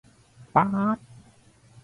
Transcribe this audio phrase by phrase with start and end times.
[0.55, 0.97] ป๊าด